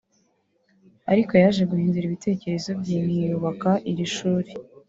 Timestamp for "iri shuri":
3.91-4.51